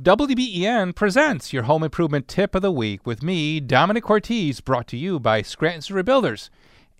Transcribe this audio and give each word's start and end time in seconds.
WBEN 0.00 0.94
presents 0.94 1.52
your 1.52 1.64
home 1.64 1.82
improvement 1.82 2.28
tip 2.28 2.54
of 2.54 2.62
the 2.62 2.70
week 2.70 3.04
with 3.04 3.20
me, 3.20 3.60
Domenic 3.60 4.04
Cortez, 4.04 4.60
brought 4.60 4.86
to 4.86 4.96
you 4.96 5.18
by 5.18 5.42
Scranton's 5.42 5.88
Rebuilders 5.88 6.50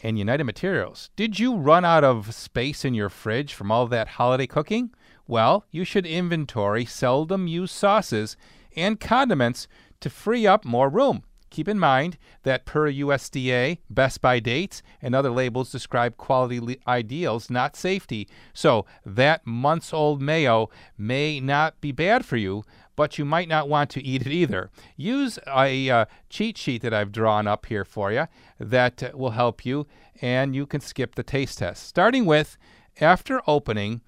and 0.03 0.19
United 0.19 0.43
Materials. 0.43 1.09
Did 1.15 1.39
you 1.39 1.55
run 1.55 1.85
out 1.85 2.03
of 2.03 2.35
space 2.35 2.85
in 2.85 2.95
your 2.95 3.09
fridge 3.09 3.55
from 3.55 3.71
all 3.71 3.87
that 3.87 4.09
holiday 4.09 4.49
cooking? 4.49 4.91
Well, 5.29 5.65
you 5.71 5.85
should 5.85 6.07
inventory 6.07 6.85
seldom 6.85 7.47
used 7.47 7.73
sauces 7.73 8.37
and 8.75 8.99
condiments 8.99 9.69
to 10.01 10.11
free 10.11 10.45
up 10.45 10.65
more 10.65 10.89
room. 10.89 11.23
Keep 11.51 11.69
in 11.69 11.79
mind 11.79 12.19
that 12.43 12.65
per 12.65 12.91
USDA, 12.91 13.79
best 13.89 14.21
by 14.21 14.39
dates, 14.41 14.83
and 15.01 15.15
other 15.15 15.31
labels 15.31 15.71
describe 15.71 16.17
quality 16.17 16.61
le- 16.61 16.77
ideals, 16.87 17.51
not 17.51 17.77
safety. 17.77 18.29
So 18.53 18.87
that 19.05 19.47
months 19.47 19.93
old 19.93 20.21
mayo 20.21 20.71
may 20.97 21.41
not 21.41 21.81
be 21.81 21.93
bad 21.93 22.25
for 22.25 22.37
you, 22.37 22.65
but 22.97 23.17
you 23.17 23.25
might 23.25 23.49
not 23.49 23.69
want 23.69 23.91
to 23.91 24.05
eat 24.05 24.27
it 24.27 24.33
either. 24.33 24.71
Use 24.97 25.39
a 25.47 25.89
uh, 25.89 26.05
cheat 26.29 26.59
sheet 26.59 26.83
that 26.83 26.93
I've 26.93 27.13
drawn 27.13 27.47
up 27.47 27.67
here 27.67 27.85
for 27.85 28.11
you 28.11 28.27
that 28.59 29.03
uh, 29.03 29.11
will 29.15 29.31
help 29.31 29.65
you, 29.65 29.87
and 30.21 30.55
you 30.55 30.67
can 30.67 30.81
skip 30.81 31.15
the 31.15 31.23
taste 31.23 31.59
test. 31.59 31.85
Starting 31.87 32.27
with 32.27 32.59
after 33.01 33.41
opening, 33.47 34.01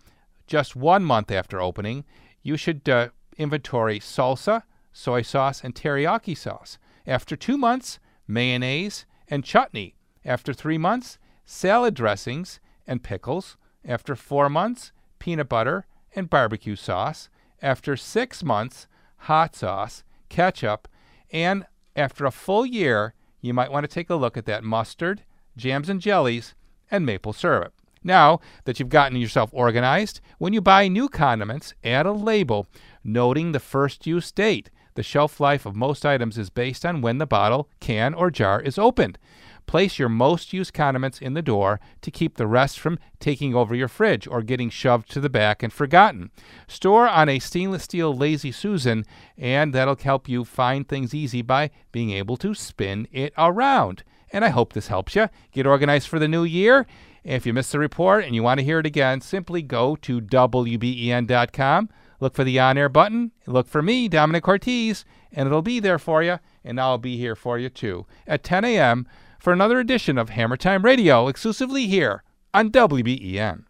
just 0.49 0.75
one 0.75 1.05
month 1.05 1.31
after 1.31 1.61
opening, 1.61 2.05
you 2.43 2.57
should 2.57 2.89
uh, 2.89 3.11
inventory 3.39 4.01
salsa, 4.01 4.65
soy 4.93 5.23
sauce, 5.23 5.63
and 5.63 5.75
teriyaki 5.75 6.37
sauce. 6.37 6.77
After 7.11 7.35
two 7.35 7.59
months, 7.59 7.99
mayonnaise 8.29 9.05
and 9.27 9.43
chutney. 9.43 9.97
After 10.25 10.55
three 10.55 10.79
months, 10.79 11.19
salad 11.45 11.93
dressings 11.95 12.61
and 12.87 13.03
pickles. 13.03 13.57
After 13.85 14.15
four 14.15 14.49
months, 14.49 14.93
peanut 15.19 15.49
butter 15.49 15.87
and 16.15 16.31
barbecue 16.31 16.77
sauce. 16.77 17.29
After 17.61 17.97
six 17.97 18.45
months, 18.45 18.87
hot 19.17 19.57
sauce, 19.57 20.05
ketchup, 20.29 20.87
and 21.33 21.67
after 21.97 22.27
a 22.27 22.31
full 22.31 22.65
year, 22.65 23.15
you 23.41 23.53
might 23.53 23.73
want 23.73 23.83
to 23.83 23.93
take 23.93 24.09
a 24.09 24.15
look 24.15 24.37
at 24.37 24.47
that 24.47 24.63
mustard, 24.63 25.25
jams 25.57 25.89
and 25.89 26.01
jellies, 26.01 26.55
and 26.93 27.05
maple 27.05 27.33
syrup. 27.33 27.75
Now 28.05 28.39
that 28.67 28.79
you've 28.79 28.89
gotten 28.89 29.19
yourself 29.19 29.51
organized, 29.53 30.21
when 30.39 30.53
you 30.53 30.61
buy 30.61 30.87
new 30.87 31.09
condiments, 31.09 31.75
add 31.83 32.07
a 32.07 32.13
label 32.13 32.69
noting 33.03 33.51
the 33.51 33.59
first 33.59 34.07
use 34.07 34.31
date. 34.31 34.71
The 35.01 35.05
shelf 35.05 35.41
life 35.41 35.65
of 35.65 35.75
most 35.75 36.05
items 36.05 36.37
is 36.37 36.51
based 36.51 36.85
on 36.85 37.01
when 37.01 37.17
the 37.17 37.27
bottle, 37.27 37.71
can, 37.81 38.13
or 38.13 38.31
jar 38.31 38.61
is 38.61 38.77
opened. 38.77 39.19
Place 39.65 39.99
your 39.99 40.11
most 40.11 40.53
used 40.53 40.75
condiments 40.75 41.23
in 41.23 41.33
the 41.33 41.41
door 41.41 41.81
to 42.03 42.11
keep 42.11 42.37
the 42.37 42.47
rest 42.47 42.79
from 42.79 42.99
taking 43.19 43.55
over 43.55 43.75
your 43.75 43.89
fridge 43.89 44.27
or 44.27 44.43
getting 44.43 44.69
shoved 44.69 45.11
to 45.13 45.19
the 45.21 45.31
back 45.31 45.63
and 45.63 45.73
forgotten. 45.73 46.31
Store 46.69 47.09
on 47.09 47.31
a 47.31 47.39
stainless 47.39 47.85
steel 47.85 48.15
Lazy 48.15 48.53
Susan, 48.53 49.07
and 49.39 49.73
that'll 49.73 49.97
help 49.97 50.29
you 50.29 50.45
find 50.45 50.87
things 50.87 51.15
easy 51.15 51.41
by 51.41 51.71
being 51.93 52.11
able 52.11 52.37
to 52.37 52.53
spin 52.53 53.09
it 53.11 53.33
around. 53.39 54.03
And 54.31 54.45
I 54.45 54.51
hope 54.51 54.75
this 54.75 54.89
helps 54.89 55.15
you 55.15 55.31
get 55.51 55.65
organized 55.65 56.09
for 56.09 56.19
the 56.19 56.29
new 56.29 56.45
year. 56.45 56.87
If 57.25 57.47
you 57.47 57.55
missed 57.55 57.73
the 57.73 57.79
report 57.79 58.27
and 58.27 58.35
you 58.35 58.43
want 58.43 58.61
to 58.61 58.65
hear 58.65 58.81
it 58.81 58.87
again, 58.87 59.23
simply 59.23 59.63
go 59.63 59.97
to 59.97 60.21
WBEN.com 60.21 61.89
Look 62.21 62.35
for 62.35 62.45
the 62.45 62.59
on 62.59 62.79
air 62.79 62.89
button. 62.89 63.33
Look 63.47 63.67
for 63.67 63.83
me, 63.83 64.09
Domenic 64.09 64.47
Ortiz, 64.47 65.05
and 65.33 65.47
it'll 65.47 65.63
be 65.63 65.81
there 65.81 65.99
for 65.99 66.23
you. 66.23 66.39
And 66.63 66.81
I'll 66.81 66.99
be 66.99 67.17
here 67.17 67.35
for 67.35 67.59
you 67.59 67.69
too 67.69 68.07
at 68.27 68.45
10 68.45 68.65
a.m. 68.65 69.09
for 69.39 69.53
another 69.53 69.81
edition 69.81 70.19
of 70.19 70.29
Hammer 70.31 70.57
Time 70.57 70.85
Radio, 70.85 71.27
exclusively 71.29 71.87
here 71.87 72.23
on 72.53 72.71
WBEN. 72.71 73.65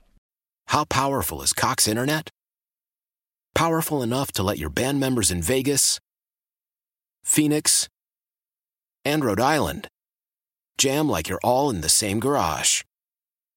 How 0.69 0.85
powerful 0.85 1.43
is 1.43 1.53
Cox 1.53 1.87
Internet? 1.89 2.31
Powerful 3.55 4.03
enough 4.03 4.33
to 4.33 4.43
let 4.43 4.59
your 4.59 4.71
band 4.71 5.01
members 5.01 5.31
in 5.31 5.43
Vegas, 5.43 5.99
Phoenix, 7.25 7.89
and 9.05 9.25
Rhode 9.25 9.41
Island 9.41 9.89
jam 10.79 11.09
like 11.09 11.29
you're 11.29 11.41
all 11.45 11.69
in 11.69 11.83
the 11.83 11.89
same 11.89 12.21
garage. 12.21 12.83